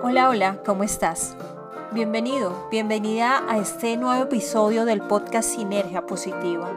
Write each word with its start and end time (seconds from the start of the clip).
Hola, 0.00 0.28
hola, 0.28 0.62
¿cómo 0.64 0.84
estás? 0.84 1.36
Bienvenido, 1.90 2.68
bienvenida 2.70 3.42
a 3.48 3.58
este 3.58 3.96
nuevo 3.96 4.22
episodio 4.22 4.84
del 4.84 5.02
podcast 5.02 5.48
Sinergia 5.50 6.06
Positiva. 6.06 6.70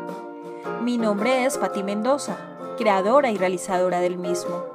Mi 0.82 0.98
nombre 0.98 1.46
es 1.46 1.60
Patti 1.60 1.84
Mendoza, 1.84 2.36
creadora 2.80 3.30
y 3.30 3.38
realizadora 3.38 4.00
del 4.00 4.18
mismo. 4.18 4.66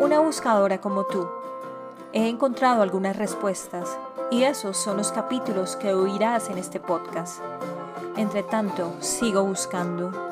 Una 0.00 0.18
buscadora 0.18 0.80
como 0.80 1.04
tú. 1.04 1.28
He 2.12 2.28
encontrado 2.28 2.82
algunas 2.82 3.16
respuestas 3.16 3.96
y 4.32 4.42
esos 4.42 4.76
son 4.76 4.96
los 4.96 5.12
capítulos 5.12 5.76
que 5.76 5.94
oirás 5.94 6.50
en 6.50 6.58
este 6.58 6.80
podcast. 6.80 7.40
Entre 8.16 8.42
tanto, 8.42 8.94
sigo 8.98 9.44
buscando. 9.44 10.29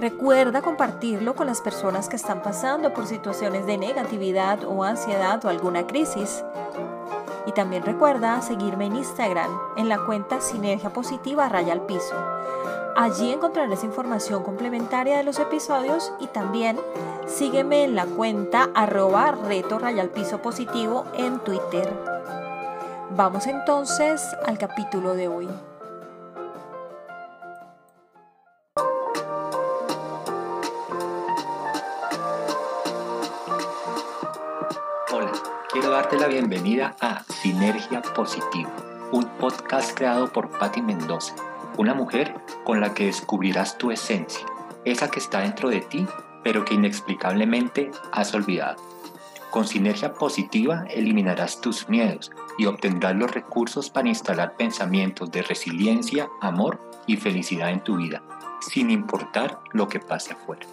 Recuerda 0.00 0.62
compartirlo 0.62 1.34
con 1.34 1.46
las 1.46 1.60
personas 1.60 2.08
que 2.08 2.16
están 2.16 2.42
pasando 2.42 2.94
por 2.94 3.06
situaciones 3.06 3.66
de 3.66 3.76
negatividad 3.76 4.64
o 4.64 4.82
ansiedad 4.82 5.44
o 5.44 5.50
alguna 5.50 5.86
crisis. 5.86 6.42
Y 7.46 7.52
también 7.52 7.82
recuerda 7.82 8.40
seguirme 8.40 8.86
en 8.86 8.96
Instagram 8.96 9.50
en 9.76 9.90
la 9.90 9.98
cuenta 10.06 10.40
Sinergia 10.40 10.88
Positiva 10.88 11.50
Raya 11.50 11.74
al 11.74 11.82
Piso. 11.82 12.16
Allí 12.96 13.30
encontrarás 13.30 13.84
información 13.84 14.42
complementaria 14.42 15.18
de 15.18 15.24
los 15.24 15.38
episodios 15.38 16.14
y 16.18 16.28
también 16.28 16.80
sígueme 17.26 17.84
en 17.84 17.94
la 17.94 18.06
cuenta 18.06 18.70
arroba 18.74 19.32
reto 19.32 19.78
raya 19.78 20.00
al 20.00 20.08
piso 20.08 20.40
positivo 20.40 21.04
en 21.14 21.40
Twitter. 21.40 21.92
Vamos 23.10 23.46
entonces 23.46 24.22
al 24.46 24.56
capítulo 24.56 25.14
de 25.14 25.28
hoy. 25.28 25.48
Darte 36.10 36.26
la 36.26 36.28
bienvenida 36.28 36.96
a 37.00 37.22
Sinergia 37.24 38.02
Positiva, 38.02 38.70
un 39.12 39.26
podcast 39.38 39.96
creado 39.96 40.32
por 40.32 40.48
Patti 40.58 40.82
Mendoza, 40.82 41.36
una 41.76 41.94
mujer 41.94 42.34
con 42.64 42.80
la 42.80 42.94
que 42.94 43.06
descubrirás 43.06 43.78
tu 43.78 43.92
esencia, 43.92 44.44
esa 44.84 45.08
que 45.08 45.20
está 45.20 45.40
dentro 45.40 45.68
de 45.68 45.82
ti, 45.82 46.04
pero 46.42 46.64
que 46.64 46.74
inexplicablemente 46.74 47.92
has 48.10 48.34
olvidado. 48.34 48.82
Con 49.50 49.68
Sinergia 49.68 50.12
Positiva 50.14 50.84
eliminarás 50.90 51.60
tus 51.60 51.88
miedos 51.88 52.32
y 52.58 52.66
obtendrás 52.66 53.14
los 53.14 53.30
recursos 53.30 53.88
para 53.88 54.08
instalar 54.08 54.56
pensamientos 54.56 55.30
de 55.30 55.42
resiliencia, 55.42 56.28
amor 56.40 56.80
y 57.06 57.18
felicidad 57.18 57.70
en 57.70 57.84
tu 57.84 57.98
vida, 57.98 58.20
sin 58.60 58.90
importar 58.90 59.60
lo 59.72 59.86
que 59.86 60.00
pase 60.00 60.32
afuera. 60.32 60.66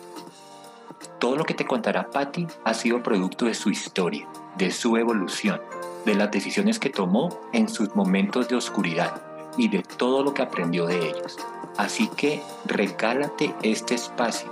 Todo 1.20 1.36
lo 1.36 1.44
que 1.44 1.54
te 1.54 1.68
contará 1.68 2.10
Patty 2.10 2.48
ha 2.64 2.74
sido 2.74 3.04
producto 3.04 3.46
de 3.46 3.54
su 3.54 3.70
historia, 3.70 4.28
de 4.58 4.72
su 4.72 4.98
evolución, 4.98 5.62
de 6.06 6.16
las 6.16 6.32
decisiones 6.32 6.80
que 6.80 6.90
tomó 6.90 7.30
en 7.54 7.70
sus 7.70 7.96
momentos 7.96 8.48
de 8.48 8.56
oscuridad 8.56 9.22
y 9.58 9.70
de 9.70 9.84
todo 9.84 10.24
lo 10.24 10.34
que 10.34 10.42
aprendió 10.42 10.86
de 10.86 11.10
ellos. 11.10 11.38
Así 11.78 12.08
que 12.10 12.42
regálate 12.66 13.54
este 13.62 13.96
espacio, 13.96 14.52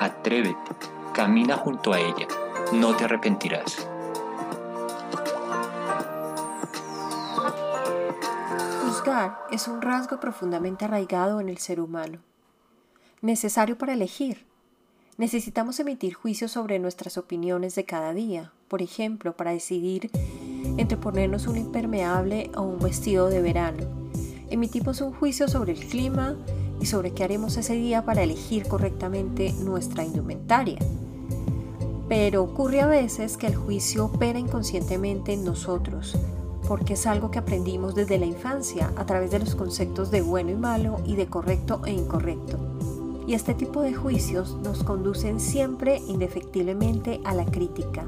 atrévete, 0.00 0.72
camina 1.14 1.56
junto 1.56 1.92
a 1.92 2.00
ella, 2.00 2.26
no 2.72 2.94
te 2.94 3.04
arrepentirás. 3.04 3.88
Juzgar 8.84 9.38
es 9.50 9.68
un 9.68 9.80
rasgo 9.80 10.20
profundamente 10.20 10.84
arraigado 10.84 11.40
en 11.40 11.48
el 11.48 11.58
ser 11.58 11.80
humano, 11.80 12.18
necesario 13.22 13.78
para 13.78 13.94
elegir 13.94 14.46
Necesitamos 15.18 15.80
emitir 15.80 16.12
juicios 16.12 16.52
sobre 16.52 16.78
nuestras 16.78 17.16
opiniones 17.16 17.74
de 17.74 17.86
cada 17.86 18.12
día, 18.12 18.52
por 18.68 18.82
ejemplo, 18.82 19.34
para 19.34 19.52
decidir 19.52 20.10
entre 20.76 20.98
ponernos 20.98 21.46
un 21.46 21.56
impermeable 21.56 22.50
o 22.54 22.60
un 22.60 22.78
vestido 22.78 23.30
de 23.30 23.40
verano. 23.40 23.78
Emitimos 24.50 25.00
un 25.00 25.14
juicio 25.14 25.48
sobre 25.48 25.72
el 25.72 25.86
clima 25.86 26.36
y 26.82 26.86
sobre 26.86 27.12
qué 27.12 27.24
haremos 27.24 27.56
ese 27.56 27.72
día 27.72 28.04
para 28.04 28.24
elegir 28.24 28.68
correctamente 28.68 29.54
nuestra 29.54 30.04
indumentaria. 30.04 30.80
Pero 32.10 32.42
ocurre 32.42 32.82
a 32.82 32.86
veces 32.86 33.38
que 33.38 33.46
el 33.46 33.56
juicio 33.56 34.04
opera 34.04 34.38
inconscientemente 34.38 35.32
en 35.32 35.46
nosotros, 35.46 36.14
porque 36.68 36.92
es 36.92 37.06
algo 37.06 37.30
que 37.30 37.38
aprendimos 37.38 37.94
desde 37.94 38.18
la 38.18 38.26
infancia 38.26 38.92
a 38.96 39.06
través 39.06 39.30
de 39.30 39.38
los 39.38 39.54
conceptos 39.54 40.10
de 40.10 40.20
bueno 40.20 40.50
y 40.50 40.56
malo 40.56 41.00
y 41.06 41.16
de 41.16 41.26
correcto 41.26 41.80
e 41.86 41.92
incorrecto 41.92 42.75
y 43.26 43.34
este 43.34 43.54
tipo 43.54 43.82
de 43.82 43.94
juicios 43.94 44.56
nos 44.62 44.84
conducen 44.84 45.40
siempre 45.40 46.00
indefectiblemente 46.06 47.20
a 47.24 47.34
la 47.34 47.44
crítica. 47.44 48.06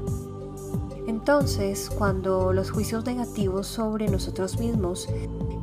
Entonces, 1.07 1.89
cuando 1.89 2.53
los 2.53 2.71
juicios 2.71 3.05
negativos 3.05 3.67
sobre 3.67 4.07
nosotros 4.07 4.59
mismos 4.59 5.09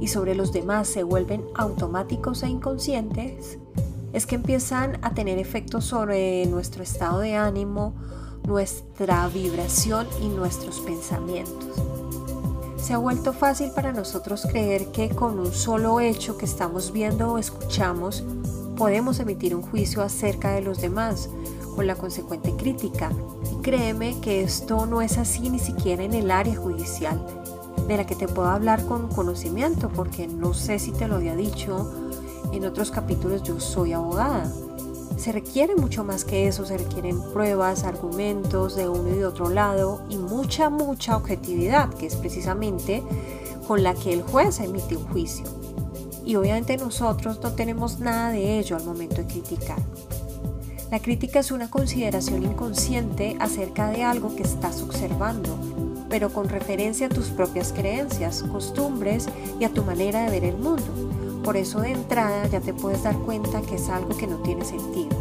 y 0.00 0.08
sobre 0.08 0.34
los 0.34 0.52
demás 0.52 0.88
se 0.88 1.04
vuelven 1.04 1.44
automáticos 1.54 2.42
e 2.42 2.48
inconscientes, 2.48 3.58
es 4.12 4.26
que 4.26 4.34
empiezan 4.34 4.98
a 5.02 5.14
tener 5.14 5.38
efectos 5.38 5.84
sobre 5.84 6.44
nuestro 6.46 6.82
estado 6.82 7.20
de 7.20 7.36
ánimo, 7.36 7.94
nuestra 8.46 9.28
vibración 9.28 10.06
y 10.20 10.28
nuestros 10.28 10.80
pensamientos. 10.80 11.76
Se 12.76 12.94
ha 12.94 12.98
vuelto 12.98 13.32
fácil 13.32 13.70
para 13.72 13.92
nosotros 13.92 14.46
creer 14.48 14.86
que 14.92 15.10
con 15.10 15.38
un 15.38 15.52
solo 15.52 16.00
hecho 16.00 16.38
que 16.38 16.44
estamos 16.44 16.92
viendo 16.92 17.32
o 17.32 17.38
escuchamos 17.38 18.24
podemos 18.76 19.18
emitir 19.18 19.56
un 19.56 19.62
juicio 19.62 20.02
acerca 20.02 20.52
de 20.52 20.60
los 20.60 20.80
demás 20.80 21.28
con 21.74 21.86
la 21.86 21.96
consecuente 21.96 22.54
crítica. 22.56 23.10
Y 23.50 23.62
créeme 23.62 24.20
que 24.20 24.42
esto 24.42 24.86
no 24.86 25.02
es 25.02 25.18
así 25.18 25.50
ni 25.50 25.58
siquiera 25.58 26.04
en 26.04 26.14
el 26.14 26.30
área 26.30 26.54
judicial, 26.54 27.24
de 27.88 27.96
la 27.96 28.06
que 28.06 28.14
te 28.14 28.28
puedo 28.28 28.48
hablar 28.48 28.84
con 28.86 29.08
conocimiento, 29.08 29.88
porque 29.88 30.28
no 30.28 30.54
sé 30.54 30.78
si 30.78 30.92
te 30.92 31.08
lo 31.08 31.16
había 31.16 31.34
dicho 31.34 31.92
en 32.52 32.64
otros 32.64 32.90
capítulos, 32.90 33.42
yo 33.42 33.60
soy 33.60 33.92
abogada. 33.92 34.50
Se 35.16 35.32
requiere 35.32 35.74
mucho 35.74 36.04
más 36.04 36.24
que 36.24 36.46
eso, 36.46 36.66
se 36.66 36.76
requieren 36.76 37.20
pruebas, 37.32 37.84
argumentos 37.84 38.76
de 38.76 38.88
uno 38.88 39.08
y 39.08 39.18
de 39.18 39.26
otro 39.26 39.48
lado 39.48 40.02
y 40.10 40.18
mucha, 40.18 40.68
mucha 40.68 41.16
objetividad, 41.16 41.92
que 41.94 42.06
es 42.06 42.16
precisamente 42.16 43.02
con 43.66 43.82
la 43.82 43.94
que 43.94 44.12
el 44.12 44.22
juez 44.22 44.60
emite 44.60 44.96
un 44.96 45.06
juicio 45.08 45.44
y 46.26 46.34
obviamente 46.34 46.76
nosotros 46.76 47.38
no 47.42 47.52
tenemos 47.52 48.00
nada 48.00 48.30
de 48.30 48.58
ello 48.58 48.76
al 48.76 48.84
momento 48.84 49.16
de 49.16 49.26
criticar. 49.26 49.78
La 50.90 51.00
crítica 51.00 51.38
es 51.38 51.52
una 51.52 51.70
consideración 51.70 52.42
inconsciente 52.42 53.36
acerca 53.40 53.90
de 53.90 54.02
algo 54.02 54.34
que 54.34 54.42
estás 54.42 54.82
observando, 54.82 55.56
pero 56.10 56.30
con 56.30 56.48
referencia 56.48 57.06
a 57.06 57.10
tus 57.10 57.26
propias 57.26 57.72
creencias, 57.72 58.42
costumbres 58.42 59.28
y 59.58 59.64
a 59.64 59.72
tu 59.72 59.84
manera 59.84 60.24
de 60.24 60.30
ver 60.30 60.44
el 60.44 60.58
mundo. 60.58 60.84
Por 61.44 61.56
eso 61.56 61.80
de 61.80 61.92
entrada 61.92 62.46
ya 62.48 62.60
te 62.60 62.74
puedes 62.74 63.04
dar 63.04 63.16
cuenta 63.18 63.62
que 63.62 63.76
es 63.76 63.88
algo 63.88 64.16
que 64.16 64.26
no 64.26 64.38
tiene 64.38 64.64
sentido. 64.64 65.16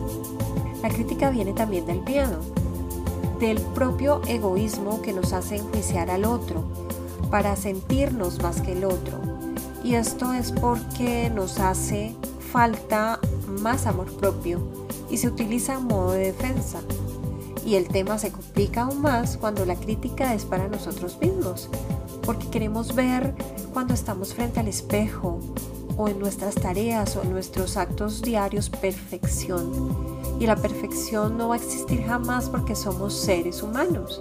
La 0.81 0.89
crítica 0.89 1.29
viene 1.29 1.53
también 1.53 1.85
del 1.85 2.01
miedo, 2.01 2.39
del 3.39 3.59
propio 3.59 4.21
egoísmo 4.27 5.01
que 5.01 5.13
nos 5.13 5.33
hace 5.33 5.57
enjuiciar 5.57 6.09
al 6.09 6.25
otro, 6.25 6.63
para 7.29 7.55
sentirnos 7.55 8.41
más 8.41 8.61
que 8.61 8.73
el 8.73 8.85
otro, 8.85 9.34
y 9.85 9.93
esto 9.93 10.33
es 10.33 10.51
porque 10.51 11.29
nos 11.29 11.59
hace 11.59 12.15
falta 12.51 13.19
más 13.61 13.85
amor 13.85 14.11
propio 14.17 14.59
y 15.11 15.17
se 15.17 15.27
utiliza 15.27 15.75
en 15.75 15.85
modo 15.85 16.13
de 16.13 16.31
defensa. 16.31 16.79
Y 17.63 17.75
el 17.75 17.87
tema 17.87 18.17
se 18.17 18.31
complica 18.31 18.83
aún 18.83 19.03
más 19.03 19.37
cuando 19.37 19.63
la 19.63 19.75
crítica 19.75 20.33
es 20.33 20.43
para 20.43 20.67
nosotros 20.67 21.19
mismos, 21.21 21.69
porque 22.23 22.49
queremos 22.49 22.95
ver 22.95 23.35
cuando 23.73 23.93
estamos 23.93 24.33
frente 24.33 24.59
al 24.59 24.67
espejo 24.67 25.39
o 25.97 26.09
en 26.09 26.17
nuestras 26.17 26.55
tareas 26.55 27.15
o 27.15 27.21
en 27.21 27.31
nuestros 27.31 27.77
actos 27.77 28.23
diarios 28.23 28.71
perfección. 28.71 29.71
Y 30.39 30.47
la 30.47 30.55
perfección 30.55 31.37
no 31.37 31.49
va 31.49 31.55
a 31.55 31.57
existir 31.59 32.03
jamás 32.03 32.49
porque 32.49 32.75
somos 32.75 33.13
seres 33.13 33.61
humanos. 33.61 34.19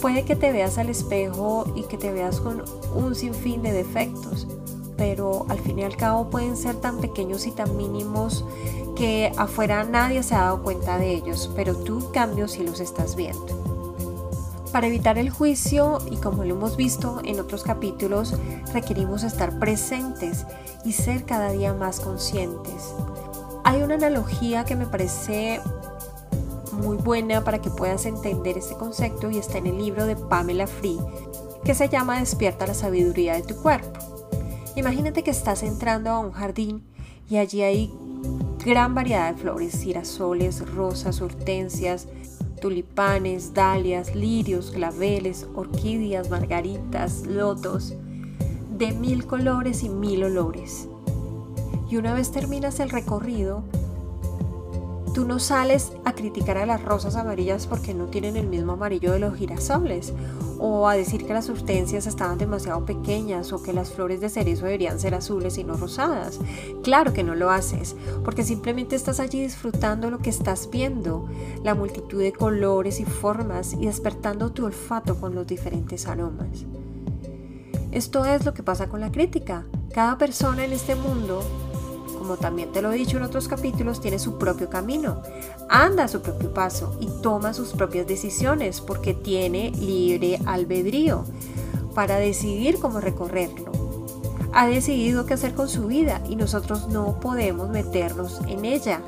Puede 0.00 0.24
que 0.24 0.36
te 0.36 0.52
veas 0.52 0.78
al 0.78 0.88
espejo 0.88 1.64
y 1.74 1.82
que 1.82 1.98
te 1.98 2.12
veas 2.12 2.40
con 2.40 2.62
un 2.94 3.14
sinfín 3.16 3.62
de 3.62 3.72
defectos, 3.72 4.46
pero 4.96 5.46
al 5.48 5.58
fin 5.58 5.78
y 5.78 5.84
al 5.84 5.96
cabo 5.96 6.30
pueden 6.30 6.56
ser 6.56 6.76
tan 6.76 6.98
pequeños 6.98 7.46
y 7.46 7.50
tan 7.50 7.76
mínimos 7.76 8.44
que 8.96 9.32
afuera 9.36 9.84
nadie 9.84 10.22
se 10.22 10.34
ha 10.34 10.42
dado 10.42 10.62
cuenta 10.62 10.98
de 10.98 11.12
ellos, 11.14 11.50
pero 11.56 11.76
tú 11.76 11.98
en 11.98 12.12
cambio 12.12 12.46
los 12.46 12.80
estás 12.80 13.16
viendo. 13.16 13.64
Para 14.72 14.88
evitar 14.88 15.18
el 15.18 15.30
juicio, 15.30 15.98
y 16.10 16.16
como 16.16 16.44
lo 16.44 16.54
hemos 16.54 16.76
visto 16.76 17.20
en 17.24 17.38
otros 17.38 17.62
capítulos, 17.62 18.34
requerimos 18.72 19.22
estar 19.22 19.58
presentes 19.58 20.46
y 20.84 20.92
ser 20.92 21.24
cada 21.24 21.52
día 21.52 21.72
más 21.72 22.00
conscientes. 22.00 22.92
Hay 23.62 23.82
una 23.82 23.94
analogía 23.94 24.64
que 24.64 24.74
me 24.74 24.86
parece 24.86 25.60
muy 26.72 26.96
buena 26.96 27.44
para 27.44 27.60
que 27.60 27.70
puedas 27.70 28.04
entender 28.04 28.58
este 28.58 28.74
concepto 28.74 29.30
y 29.30 29.38
está 29.38 29.58
en 29.58 29.68
el 29.68 29.78
libro 29.78 30.06
de 30.06 30.16
Pamela 30.16 30.66
Free, 30.66 30.98
que 31.64 31.74
se 31.74 31.88
llama 31.88 32.18
Despierta 32.18 32.66
la 32.66 32.74
sabiduría 32.74 33.34
de 33.34 33.42
tu 33.42 33.54
cuerpo. 33.56 34.13
Imagínate 34.76 35.22
que 35.22 35.30
estás 35.30 35.62
entrando 35.62 36.10
a 36.10 36.18
un 36.18 36.32
jardín 36.32 36.82
y 37.30 37.36
allí 37.36 37.62
hay 37.62 37.92
gran 38.64 38.94
variedad 38.94 39.32
de 39.32 39.40
flores, 39.40 39.80
girasoles, 39.80 40.68
rosas, 40.74 41.20
hortensias, 41.20 42.08
tulipanes, 42.60 43.54
dalias, 43.54 44.16
lirios, 44.16 44.72
claveles, 44.72 45.46
orquídeas, 45.54 46.28
margaritas, 46.28 47.24
lotos, 47.26 47.94
de 48.76 48.92
mil 48.92 49.26
colores 49.26 49.84
y 49.84 49.88
mil 49.88 50.24
olores. 50.24 50.88
Y 51.88 51.96
una 51.96 52.12
vez 52.12 52.32
terminas 52.32 52.80
el 52.80 52.90
recorrido, 52.90 53.62
Tú 55.14 55.24
no 55.24 55.38
sales 55.38 55.92
a 56.04 56.12
criticar 56.12 56.58
a 56.58 56.66
las 56.66 56.82
rosas 56.82 57.14
amarillas 57.14 57.68
porque 57.68 57.94
no 57.94 58.06
tienen 58.06 58.36
el 58.36 58.48
mismo 58.48 58.72
amarillo 58.72 59.12
de 59.12 59.20
los 59.20 59.36
girasoles, 59.36 60.12
o 60.58 60.88
a 60.88 60.96
decir 60.96 61.24
que 61.24 61.32
las 61.32 61.48
hortensias 61.48 62.08
estaban 62.08 62.36
demasiado 62.36 62.84
pequeñas 62.84 63.52
o 63.52 63.62
que 63.62 63.72
las 63.72 63.92
flores 63.92 64.20
de 64.20 64.28
cerezo 64.28 64.64
deberían 64.64 64.98
ser 64.98 65.14
azules 65.14 65.56
y 65.56 65.62
no 65.62 65.76
rosadas. 65.76 66.40
Claro 66.82 67.12
que 67.12 67.22
no 67.22 67.36
lo 67.36 67.50
haces, 67.50 67.94
porque 68.24 68.42
simplemente 68.42 68.96
estás 68.96 69.20
allí 69.20 69.40
disfrutando 69.40 70.10
lo 70.10 70.18
que 70.18 70.30
estás 70.30 70.68
viendo, 70.68 71.28
la 71.62 71.76
multitud 71.76 72.20
de 72.20 72.32
colores 72.32 72.98
y 72.98 73.04
formas 73.04 73.74
y 73.74 73.86
despertando 73.86 74.50
tu 74.50 74.66
olfato 74.66 75.20
con 75.20 75.36
los 75.36 75.46
diferentes 75.46 76.08
aromas. 76.08 76.64
Esto 77.92 78.24
es 78.24 78.44
lo 78.44 78.52
que 78.52 78.64
pasa 78.64 78.88
con 78.88 78.98
la 78.98 79.12
crítica. 79.12 79.64
Cada 79.92 80.18
persona 80.18 80.64
en 80.64 80.72
este 80.72 80.96
mundo 80.96 81.44
como 82.24 82.38
también 82.38 82.72
te 82.72 82.80
lo 82.80 82.90
he 82.90 82.96
dicho 82.96 83.18
en 83.18 83.22
otros 83.22 83.48
capítulos, 83.48 84.00
tiene 84.00 84.18
su 84.18 84.38
propio 84.38 84.70
camino, 84.70 85.20
anda 85.68 86.04
a 86.04 86.08
su 86.08 86.22
propio 86.22 86.54
paso 86.54 86.96
y 86.98 87.06
toma 87.20 87.52
sus 87.52 87.72
propias 87.72 88.06
decisiones 88.06 88.80
porque 88.80 89.12
tiene 89.12 89.72
libre 89.72 90.40
albedrío 90.46 91.26
para 91.94 92.16
decidir 92.16 92.78
cómo 92.78 93.00
recorrerlo. 93.00 93.72
Ha 94.54 94.66
decidido 94.66 95.26
qué 95.26 95.34
hacer 95.34 95.52
con 95.52 95.68
su 95.68 95.86
vida 95.86 96.22
y 96.26 96.36
nosotros 96.36 96.88
no 96.88 97.20
podemos 97.20 97.68
meternos 97.68 98.40
en 98.48 98.64
ella. 98.64 99.02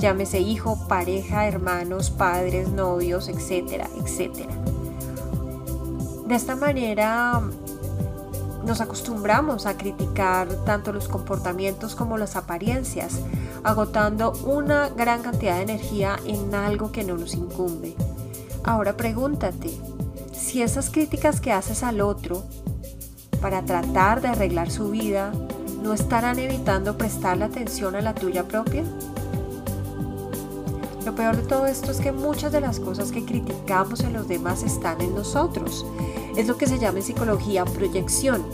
Llámese 0.00 0.40
hijo, 0.40 0.76
pareja, 0.88 1.46
hermanos, 1.46 2.10
padres, 2.10 2.68
novios, 2.68 3.28
etcétera, 3.28 3.88
etcétera. 4.02 4.52
De 6.26 6.34
esta 6.34 6.56
manera 6.56 7.42
nos 8.64 8.80
acostumbramos 8.80 9.66
a 9.66 9.76
criticar 9.76 10.48
tanto 10.64 10.92
los 10.92 11.08
comportamientos 11.08 11.94
como 11.94 12.18
las 12.18 12.36
apariencias, 12.36 13.20
agotando 13.64 14.32
una 14.44 14.88
gran 14.90 15.22
cantidad 15.22 15.56
de 15.56 15.62
energía 15.62 16.16
en 16.26 16.54
algo 16.54 16.92
que 16.92 17.04
no 17.04 17.16
nos 17.16 17.34
incumbe. 17.34 17.94
Ahora 18.64 18.96
pregúntate, 18.96 19.70
si 20.32 20.62
esas 20.62 20.90
críticas 20.90 21.40
que 21.40 21.52
haces 21.52 21.82
al 21.82 22.00
otro 22.00 22.44
para 23.40 23.64
tratar 23.64 24.20
de 24.20 24.28
arreglar 24.28 24.70
su 24.70 24.90
vida 24.90 25.32
no 25.82 25.94
estarán 25.94 26.38
evitando 26.38 26.98
prestarle 26.98 27.44
atención 27.44 27.94
a 27.94 28.02
la 28.02 28.14
tuya 28.14 28.44
propia? 28.44 28.84
Lo 31.06 31.14
peor 31.14 31.36
de 31.36 31.42
todo 31.42 31.66
esto 31.66 31.90
es 31.90 31.98
que 31.98 32.12
muchas 32.12 32.52
de 32.52 32.60
las 32.60 32.78
cosas 32.78 33.10
que 33.10 33.24
criticamos 33.24 34.00
en 34.00 34.12
los 34.12 34.28
demás 34.28 34.62
están 34.62 35.00
en 35.00 35.14
nosotros 35.14 35.86
es 36.36 36.46
lo 36.46 36.56
que 36.56 36.66
se 36.66 36.78
llama 36.78 36.98
en 36.98 37.04
psicología 37.04 37.64
proyección, 37.64 38.44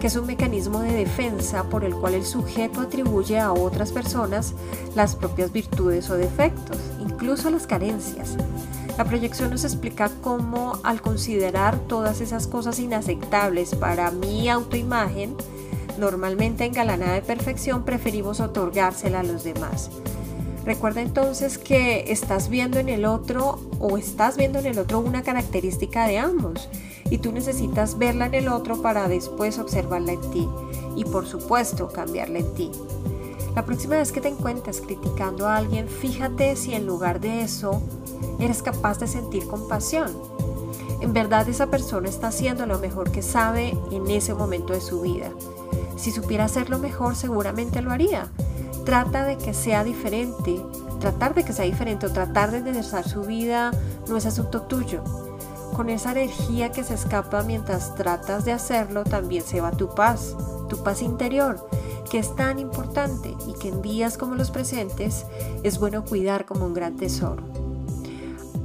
que 0.00 0.08
es 0.08 0.16
un 0.16 0.26
mecanismo 0.26 0.80
de 0.80 0.92
defensa 0.92 1.64
por 1.64 1.84
el 1.84 1.94
cual 1.94 2.14
el 2.14 2.24
sujeto 2.24 2.80
atribuye 2.80 3.38
a 3.38 3.52
otras 3.52 3.92
personas 3.92 4.54
las 4.94 5.16
propias 5.16 5.52
virtudes 5.52 6.10
o 6.10 6.16
defectos, 6.16 6.78
incluso 7.00 7.50
las 7.50 7.66
carencias. 7.66 8.36
La 8.98 9.04
proyección 9.04 9.50
nos 9.50 9.64
explica 9.64 10.10
cómo 10.22 10.78
al 10.82 11.02
considerar 11.02 11.78
todas 11.80 12.20
esas 12.20 12.46
cosas 12.46 12.78
inaceptables 12.78 13.74
para 13.74 14.10
mi 14.10 14.48
autoimagen, 14.48 15.34
normalmente 15.98 16.64
engalanada 16.64 17.14
de 17.14 17.22
perfección, 17.22 17.84
preferimos 17.84 18.40
otorgársela 18.40 19.20
a 19.20 19.22
los 19.22 19.44
demás. 19.44 19.90
Recuerda 20.64 21.00
entonces 21.00 21.58
que 21.58 22.10
estás 22.10 22.48
viendo 22.48 22.78
en 22.78 22.88
el 22.88 23.04
otro 23.04 23.60
o 23.78 23.98
estás 23.98 24.36
viendo 24.36 24.58
en 24.58 24.66
el 24.66 24.78
otro 24.78 24.98
una 24.98 25.22
característica 25.22 26.08
de 26.08 26.18
ambos 26.18 26.68
y 27.10 27.18
tú 27.18 27.32
necesitas 27.32 27.98
verla 27.98 28.26
en 28.26 28.34
el 28.34 28.48
otro 28.48 28.82
para 28.82 29.08
después 29.08 29.58
observarla 29.58 30.12
en 30.12 30.30
ti 30.30 30.48
y 30.94 31.04
por 31.04 31.26
supuesto 31.26 31.88
cambiarla 31.88 32.40
en 32.40 32.54
ti. 32.54 32.70
La 33.54 33.64
próxima 33.64 33.96
vez 33.96 34.12
que 34.12 34.20
te 34.20 34.28
encuentres 34.28 34.80
criticando 34.80 35.46
a 35.46 35.56
alguien, 35.56 35.88
fíjate 35.88 36.56
si 36.56 36.74
en 36.74 36.86
lugar 36.86 37.20
de 37.20 37.42
eso 37.42 37.80
eres 38.38 38.62
capaz 38.62 38.98
de 38.98 39.06
sentir 39.06 39.46
compasión. 39.46 40.10
En 41.00 41.12
verdad 41.12 41.48
esa 41.48 41.68
persona 41.68 42.08
está 42.08 42.28
haciendo 42.28 42.66
lo 42.66 42.78
mejor 42.78 43.10
que 43.10 43.22
sabe 43.22 43.76
en 43.90 44.10
ese 44.10 44.34
momento 44.34 44.72
de 44.72 44.80
su 44.80 45.00
vida. 45.00 45.30
Si 45.96 46.10
supiera 46.10 46.44
hacerlo 46.44 46.78
mejor, 46.78 47.16
seguramente 47.16 47.80
lo 47.80 47.92
haría 47.92 48.30
trata 48.86 49.24
de 49.24 49.36
que 49.36 49.52
sea 49.52 49.82
diferente, 49.82 50.62
tratar 51.00 51.34
de 51.34 51.44
que 51.44 51.52
sea 51.52 51.64
diferente 51.64 52.06
o 52.06 52.12
tratar 52.12 52.52
de 52.52 52.58
enderezar 52.58 53.06
su 53.06 53.22
vida 53.22 53.72
no 54.08 54.16
es 54.16 54.24
asunto 54.24 54.62
tuyo. 54.62 55.02
Con 55.76 55.90
esa 55.90 56.12
energía 56.12 56.72
que 56.72 56.82
se 56.82 56.94
escapa 56.94 57.42
mientras 57.42 57.94
tratas 57.94 58.46
de 58.46 58.52
hacerlo, 58.52 59.04
también 59.04 59.44
se 59.44 59.60
va 59.60 59.72
tu 59.72 59.94
paz, 59.94 60.34
tu 60.70 60.82
paz 60.82 61.02
interior, 61.02 61.68
que 62.10 62.18
es 62.18 62.34
tan 62.34 62.58
importante 62.58 63.36
y 63.46 63.52
que 63.52 63.68
en 63.68 63.82
días 63.82 64.16
como 64.16 64.36
los 64.36 64.50
presentes 64.50 65.26
es 65.64 65.78
bueno 65.78 66.02
cuidar 66.02 66.46
como 66.46 66.64
un 66.64 66.72
gran 66.72 66.96
tesoro. 66.96 67.42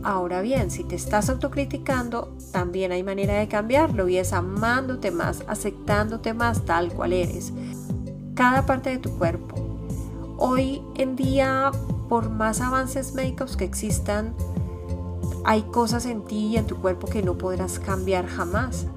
Ahora 0.03 0.39
bien, 0.39 0.71
si 0.71 0.85
te 0.85 0.95
estás 0.95 1.29
autocriticando, 1.29 2.33
también 2.53 2.93
hay 2.93 3.03
manera 3.03 3.33
de 3.33 3.49
cambiarlo 3.49 4.07
y 4.07 4.15
es 4.17 4.31
amándote 4.31 5.11
más, 5.11 5.43
aceptándote 5.47 6.33
más 6.33 6.63
tal 6.63 6.93
cual 6.93 7.11
eres. 7.11 7.51
Cada 8.35 8.65
parte 8.65 8.89
de 8.89 8.99
tu 8.99 9.11
cuerpo, 9.17 9.71
Hoy 10.43 10.81
en 10.95 11.15
día, 11.15 11.69
por 12.09 12.31
más 12.31 12.61
avances 12.61 13.13
médicos 13.13 13.55
que 13.57 13.63
existan, 13.63 14.33
hay 15.43 15.63
cosas 15.63 16.05
en 16.05 16.23
ti 16.23 16.47
y 16.47 16.57
en 16.57 16.67
tu 16.67 16.77
cuerpo 16.77 17.07
que 17.07 17.23
no 17.23 17.37
podrás 17.37 17.79
cambiar 17.79 18.27
jamás. 18.27 18.87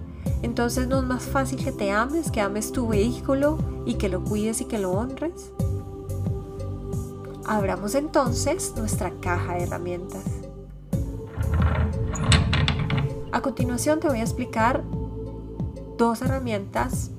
Entonces 0.42 0.88
no 0.88 0.98
es 0.98 1.04
más 1.04 1.22
fácil 1.22 1.62
que 1.62 1.72
te 1.72 1.90
ames, 1.90 2.31
que 2.31 2.40
ames 2.40 2.72
tu 2.72 2.88
vehículo 2.88 3.58
y 3.86 3.94
que 3.94 4.08
lo 4.08 4.22
cuides 4.25 4.60
y 4.60 4.66
que 4.66 4.78
lo 4.78 4.92
honres. 4.92 5.50
Abramos 7.46 7.94
entonces 7.94 8.75
nuestra 8.76 9.10
caja 9.20 9.54
de 9.54 9.64
herramientas. 9.64 10.22
A 13.32 13.40
continuación 13.42 14.00
te 14.00 14.08
voy 14.08 14.20
a 14.20 14.22
explicar 14.22 14.84
dos 15.98 16.22
herramientas 16.22 17.10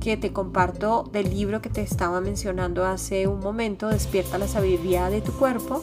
que 0.00 0.16
te 0.16 0.32
comparto 0.32 1.02
del 1.12 1.30
libro 1.30 1.60
que 1.60 1.68
te 1.68 1.82
estaba 1.82 2.20
mencionando 2.20 2.86
hace 2.86 3.26
un 3.26 3.40
momento, 3.40 3.88
Despierta 3.88 4.38
la 4.38 4.46
sabiduría 4.46 5.10
de 5.10 5.20
tu 5.20 5.32
cuerpo. 5.32 5.82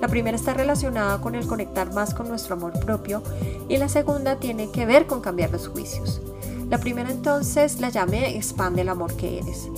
La 0.00 0.08
primera 0.08 0.36
está 0.36 0.52
relacionada 0.52 1.20
con 1.20 1.34
el 1.34 1.46
conectar 1.46 1.92
más 1.94 2.14
con 2.14 2.28
nuestro 2.28 2.54
amor 2.54 2.78
propio 2.80 3.22
y 3.68 3.78
la 3.78 3.88
segunda 3.88 4.36
tiene 4.36 4.70
que 4.70 4.84
ver 4.84 5.06
con 5.06 5.20
cambiar 5.20 5.50
los 5.50 5.68
juicios. 5.68 6.20
La 6.68 6.78
primera 6.78 7.10
entonces 7.10 7.80
la 7.80 7.88
llamé 7.88 8.36
Expande 8.36 8.82
el 8.82 8.88
amor 8.88 9.14
que 9.14 9.38
eres. 9.38 9.68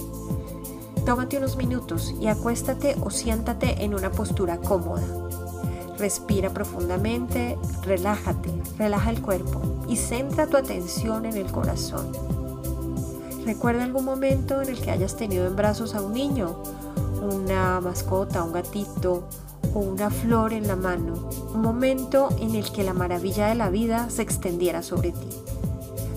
Tómate 1.05 1.39
unos 1.39 1.57
minutos 1.57 2.15
y 2.21 2.27
acuéstate 2.27 2.97
o 3.01 3.11
siéntate 3.11 3.85
en 3.85 3.95
una 3.95 4.11
postura 4.11 4.59
cómoda. 4.59 5.07
Respira 5.99 6.51
profundamente, 6.51 7.57
relájate, 7.83 8.51
relaja 8.77 9.11
el 9.11 9.23
cuerpo 9.23 9.63
y 9.89 9.97
centra 9.97 10.47
tu 10.47 10.57
atención 10.57 11.27
en 11.27 11.37
el 11.37 11.51
corazón. 11.51 12.13
Recuerda 13.45 13.85
algún 13.85 14.05
momento 14.05 14.61
en 14.61 14.69
el 14.69 14.81
que 14.81 14.91
hayas 14.91 15.17
tenido 15.17 15.47
en 15.47 15.57
brazos 15.57 15.95
a 15.95 16.03
un 16.03 16.13
niño, 16.13 16.63
una 17.23 17.81
mascota, 17.81 18.43
un 18.43 18.53
gatito 18.53 19.25
o 19.75 19.81
una 19.81 20.11
flor 20.11 20.53
en 20.53 20.67
la 20.67 20.77
mano. 20.77 21.29
Un 21.55 21.63
momento 21.63 22.29
en 22.41 22.55
el 22.55 22.71
que 22.71 22.85
la 22.85 22.95
maravilla 22.95 23.49
de 23.49 23.55
la 23.55 23.71
vida 23.71 24.11
se 24.11 24.23
extendiera 24.23 24.83
sobre 24.83 25.13
ti. 25.13 25.29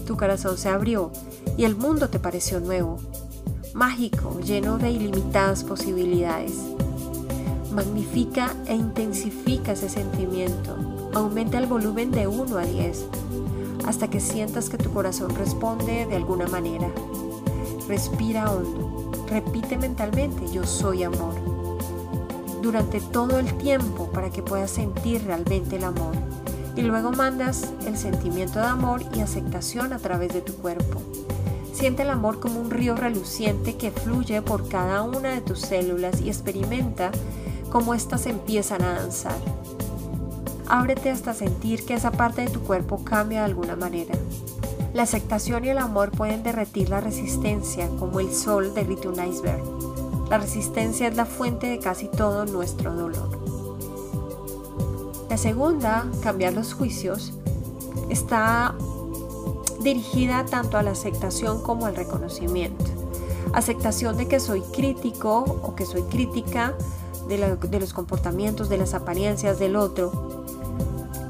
Tu 0.05 0.17
corazón 0.17 0.57
se 0.57 0.69
abrió 0.69 1.11
y 1.57 1.65
el 1.65 1.75
mundo 1.75 2.09
te 2.09 2.19
pareció 2.19 2.59
nuevo, 2.59 2.97
mágico, 3.73 4.39
lleno 4.39 4.77
de 4.77 4.91
ilimitadas 4.91 5.63
posibilidades. 5.63 6.53
Magnifica 7.71 8.53
e 8.67 8.75
intensifica 8.75 9.71
ese 9.71 9.89
sentimiento. 9.89 10.75
Aumenta 11.13 11.57
el 11.57 11.67
volumen 11.67 12.11
de 12.11 12.27
1 12.27 12.57
a 12.57 12.65
10 12.65 13.05
hasta 13.85 14.09
que 14.09 14.19
sientas 14.19 14.69
que 14.69 14.77
tu 14.77 14.91
corazón 14.91 15.35
responde 15.35 16.05
de 16.05 16.15
alguna 16.15 16.47
manera. 16.47 16.89
Respira 17.87 18.51
hondo. 18.51 19.11
Repite 19.27 19.77
mentalmente, 19.77 20.51
yo 20.51 20.65
soy 20.65 21.03
amor. 21.03 21.33
Durante 22.61 23.01
todo 23.01 23.39
el 23.39 23.57
tiempo 23.57 24.11
para 24.11 24.29
que 24.29 24.43
puedas 24.43 24.71
sentir 24.71 25.23
realmente 25.25 25.77
el 25.77 25.83
amor. 25.83 26.13
Y 26.75 26.81
luego 26.83 27.11
mandas 27.11 27.73
el 27.85 27.97
sentimiento 27.97 28.59
de 28.59 28.65
amor 28.65 29.01
y 29.13 29.21
aceptación 29.21 29.93
a 29.93 29.99
través 29.99 30.33
de 30.33 30.41
tu 30.41 30.53
cuerpo. 30.53 31.01
Siente 31.73 32.03
el 32.03 32.09
amor 32.11 32.39
como 32.39 32.59
un 32.59 32.69
río 32.69 32.95
reluciente 32.95 33.75
que 33.75 33.91
fluye 33.91 34.41
por 34.41 34.69
cada 34.69 35.01
una 35.03 35.29
de 35.29 35.41
tus 35.41 35.59
células 35.59 36.21
y 36.21 36.29
experimenta 36.29 37.11
cómo 37.71 37.93
éstas 37.93 38.27
empiezan 38.27 38.83
a 38.83 38.93
danzar. 38.93 39.37
Ábrete 40.67 41.09
hasta 41.09 41.33
sentir 41.33 41.85
que 41.85 41.95
esa 41.95 42.11
parte 42.11 42.41
de 42.43 42.49
tu 42.49 42.61
cuerpo 42.61 43.03
cambia 43.03 43.39
de 43.39 43.45
alguna 43.45 43.75
manera. 43.75 44.13
La 44.93 45.03
aceptación 45.03 45.65
y 45.65 45.69
el 45.69 45.77
amor 45.77 46.11
pueden 46.11 46.43
derretir 46.43 46.89
la 46.89 47.01
resistencia 47.01 47.87
como 47.99 48.19
el 48.19 48.31
sol 48.33 48.73
derrite 48.73 49.07
un 49.07 49.25
iceberg. 49.25 49.90
La 50.31 50.37
resistencia 50.37 51.09
es 51.09 51.17
la 51.17 51.25
fuente 51.25 51.67
de 51.67 51.79
casi 51.79 52.07
todo 52.07 52.45
nuestro 52.45 52.93
dolor. 52.93 53.37
La 55.29 55.35
segunda, 55.35 56.05
cambiar 56.23 56.53
los 56.53 56.73
juicios, 56.73 57.33
está 58.09 58.73
dirigida 59.81 60.45
tanto 60.45 60.77
a 60.77 60.83
la 60.83 60.91
aceptación 60.91 61.61
como 61.61 61.85
al 61.85 61.97
reconocimiento. 61.97 62.85
Aceptación 63.51 64.15
de 64.15 64.29
que 64.29 64.39
soy 64.39 64.61
crítico 64.61 65.39
o 65.63 65.75
que 65.75 65.85
soy 65.85 66.03
crítica 66.03 66.75
de, 67.27 67.79
los 67.81 67.91
comportamientos, 67.91 68.69
de 68.69 68.77
las 68.77 68.93
apariencias 68.93 69.59
del 69.59 69.75
otro. 69.75 70.45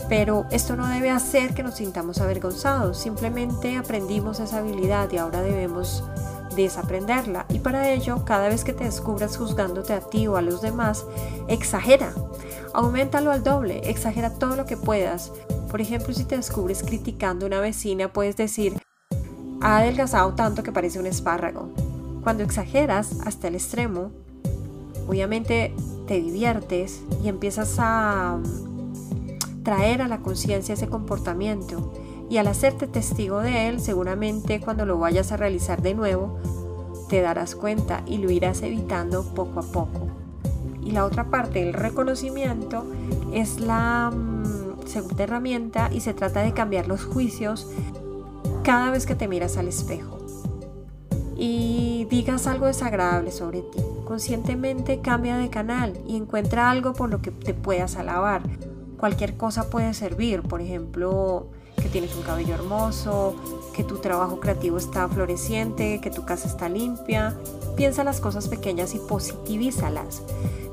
Pero 0.10 0.46
esto 0.52 0.76
no 0.76 0.86
debe 0.86 1.10
hacer 1.10 1.56
que 1.56 1.64
nos 1.64 1.78
sintamos 1.78 2.22
avergonzados, 2.22 3.00
simplemente 3.00 3.78
aprendimos 3.78 4.40
esa 4.40 4.60
habilidad 4.60 5.12
y 5.12 5.18
ahora 5.18 5.42
debemos 5.42 6.04
desaprenderla. 6.56 7.46
Y 7.50 7.60
para 7.60 7.90
ello, 7.90 8.26
cada 8.26 8.50
vez 8.50 8.64
que 8.64 8.74
te 8.74 8.84
descubras 8.84 9.38
juzgándote 9.38 9.94
a 9.94 10.02
ti 10.02 10.28
o 10.28 10.38
a 10.38 10.42
los 10.42 10.62
demás, 10.62 11.06
exagera. 11.48 12.14
Aumentalo 12.74 13.32
al 13.32 13.44
doble, 13.44 13.82
exagera 13.90 14.34
todo 14.34 14.56
lo 14.56 14.66
que 14.66 14.78
puedas. 14.78 15.32
Por 15.70 15.82
ejemplo, 15.82 16.14
si 16.14 16.24
te 16.24 16.38
descubres 16.38 16.84
criticando 16.84 17.46
a 17.46 17.48
una 17.48 17.60
vecina, 17.60 18.12
puedes 18.14 18.38
decir, 18.38 18.82
ha 19.62 19.78
adelgazado 19.78 20.34
tanto 20.34 20.64
que 20.64 20.72
parece 20.72 21.00
un 21.00 21.06
espárrago. 21.06 21.70
Cuando 22.24 22.44
exageras 22.44 23.18
hasta 23.26 23.48
el 23.48 23.56
extremo, 23.56 24.12
obviamente 25.08 25.74
te 26.08 26.22
diviertes 26.22 27.02
y 27.24 27.30
empiezas 27.30 27.76
a 27.80 28.38
mm, 28.38 29.64
traer 29.64 30.02
a 30.02 30.08
la 30.08 30.20
conciencia 30.20 30.74
ese 30.74 30.88
comportamiento 30.88 31.92
y 32.32 32.38
al 32.38 32.48
hacerte 32.48 32.88
testigo 32.88 33.42
de 33.42 33.68
él, 33.68 33.82
seguramente 33.82 34.62
cuando 34.62 34.86
lo 34.86 34.98
vayas 34.98 35.34
a 35.34 35.38
realizar 35.38 35.82
de 35.82 35.94
nuevo, 35.94 36.40
te 37.10 37.20
darás 37.20 37.56
cuenta 37.56 38.04
y 38.06 38.20
lo 38.20 38.32
irás 38.32 38.62
evitando 38.62 39.26
poco 39.36 39.60
a 39.60 39.64
poco. 39.64 40.08
Y 40.82 40.92
la 40.92 41.04
otra 41.04 41.26
parte, 41.26 41.62
el 41.62 41.74
reconocimiento, 41.74 42.86
es 43.34 43.60
la 43.60 44.12
mm, 44.16 44.88
segunda 44.88 45.26
herramienta 45.26 45.90
y 45.92 46.00
se 46.00 46.14
trata 46.14 46.42
de 46.42 46.54
cambiar 46.54 46.88
los 46.88 47.04
juicios 47.04 47.70
cada 48.64 48.92
vez 48.92 49.06
que 49.06 49.16
te 49.16 49.28
miras 49.28 49.58
al 49.58 49.68
espejo 49.68 50.20
y 51.36 52.08
digas 52.10 52.48
algo 52.48 52.68
desagradable 52.68 53.32
sobre 53.32 53.62
ti. 53.62 53.80
Conscientemente 54.06 55.02
cambia 55.02 55.36
de 55.36 55.50
canal 55.50 56.00
y 56.08 56.16
encuentra 56.16 56.70
algo 56.70 56.94
por 56.94 57.10
lo 57.10 57.22
que 57.22 57.32
te 57.32 57.54
puedas 57.54 57.98
alabar. 57.98 58.44
Cualquier 58.98 59.36
cosa 59.36 59.70
puede 59.70 59.94
servir, 59.94 60.44
por 60.44 60.62
ejemplo, 60.62 61.50
que 61.82 61.90
tienes 61.90 62.16
un 62.16 62.24
cabello 62.24 62.54
hermoso, 62.54 63.36
que 63.74 63.84
tu 63.84 63.98
trabajo 63.98 64.40
creativo 64.40 64.78
está 64.78 65.08
floreciente, 65.08 66.00
que 66.02 66.12
tu 66.12 66.26
casa 66.26 66.48
está 66.48 66.70
limpia. 66.70 67.36
Piensa 67.76 68.04
las 68.04 68.20
cosas 68.20 68.48
pequeñas 68.48 68.94
y 68.96 69.00
positivízalas. 69.00 70.22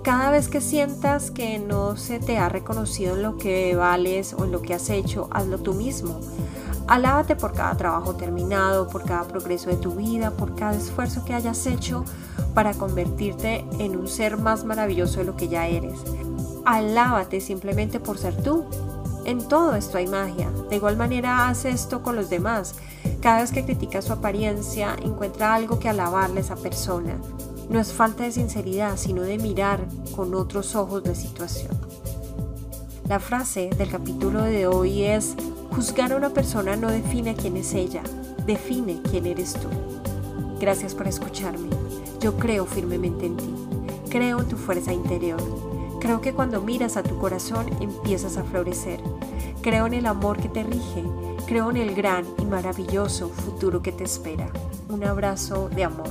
Cada 0.03 0.31
vez 0.31 0.49
que 0.49 0.61
sientas 0.61 1.31
que 1.31 1.59
no 1.59 1.97
se 1.97 2.19
te 2.19 2.39
ha 2.39 2.49
reconocido 2.49 3.17
en 3.17 3.23
lo 3.23 3.37
que 3.37 3.77
vales 3.77 4.35
o 4.35 4.45
en 4.45 4.53
lo 4.53 4.63
que 4.63 4.75
has 4.75 4.91
hecho, 4.91 5.29
hazlo 5.31 5.59
tú 5.59 5.75
mismo. 5.75 6.21
Alábate 6.87 7.37
por 7.37 7.53
cada 7.53 7.77
trabajo 7.77 8.15
terminado, 8.15 8.89
por 8.89 9.05
cada 9.05 9.25
progreso 9.25 9.69
de 9.69 9.77
tu 9.77 9.93
vida, 9.93 10.31
por 10.31 10.55
cada 10.55 10.75
esfuerzo 10.75 11.25
que 11.25 11.35
hayas 11.35 11.67
hecho 11.67 12.05
para 12.55 12.73
convertirte 12.73 13.67
en 13.79 13.97
un 13.97 14.09
ser 14.09 14.39
más 14.39 14.65
maravilloso 14.65 15.19
de 15.19 15.27
lo 15.27 15.37
que 15.37 15.49
ya 15.49 15.67
eres. 15.67 16.01
Alábate 16.65 17.43
simplemente 17.43 18.01
por 18.01 18.17
ser 18.17 18.43
tú. 18.43 18.65
En 19.29 19.47
todo 19.47 19.75
esto 19.75 19.99
hay 19.99 20.07
magia. 20.07 20.51
De 20.71 20.77
igual 20.77 20.97
manera 20.97 21.51
haz 21.51 21.67
esto 21.67 22.03
con 22.03 22.17
los 22.17 22.31
demás. 22.31 22.77
Cada 23.21 23.43
vez 23.43 23.53
que 23.53 23.63
criticas 23.63 24.07
su 24.07 24.15
apariencia, 24.15 24.97
encuentra 25.03 25.55
algo 25.55 25.79
que 25.79 25.91
alabarle 25.91 26.39
a 26.39 26.45
esa 26.45 26.57
persona. 26.57 27.21
No 27.69 27.79
es 27.79 27.93
falta 27.93 28.25
de 28.25 28.33
sinceridad, 28.33 28.97
sino 28.97 29.21
de 29.21 29.37
mirar 29.37 29.85
con 30.17 30.35
otros 30.35 30.75
ojos 30.75 31.07
la 31.07 31.15
situación. 31.15 31.77
La 33.07 33.21
frase 33.21 33.69
del 33.77 33.91
capítulo 33.91 34.41
de 34.45 34.67
hoy 34.67 35.03
es 35.03 35.35
Juzgar 35.73 36.15
a 36.15 36.17
una 36.17 36.31
persona 36.31 36.77
no 36.77 36.89
define 36.89 37.37
quién 37.37 37.59
es 37.59 37.75
ella, 37.75 38.03
define 38.47 39.03
quién 39.11 39.27
eres 39.27 39.53
tú. 39.53 39.69
Gracias 40.59 40.95
por 40.95 41.07
escucharme. 41.07 41.69
Yo 42.19 42.39
creo 42.39 42.65
firmemente 42.65 43.27
en 43.27 43.37
ti. 43.37 43.55
Creo 44.09 44.41
en 44.41 44.49
tu 44.49 44.57
fuerza 44.57 44.95
interior. 44.95 45.43
Creo 46.01 46.21
que 46.21 46.33
cuando 46.33 46.63
miras 46.63 46.97
a 46.97 47.03
tu 47.03 47.19
corazón 47.19 47.67
empiezas 47.83 48.39
a 48.39 48.45
florecer. 48.45 49.03
Creo 49.69 49.87
en 49.87 49.93
el 49.93 50.07
amor 50.07 50.41
que 50.41 50.49
te 50.49 50.63
rige. 50.63 51.05
Creo 51.47 51.69
en 51.69 51.77
el 51.77 51.95
gran 51.95 52.25
y 52.39 52.47
maravilloso 52.47 53.29
futuro 53.29 53.83
que 53.83 53.93
te 53.93 54.05
espera. 54.05 54.49
Un 54.89 55.05
abrazo 55.05 55.69
de 55.69 55.85
amor. 55.85 56.09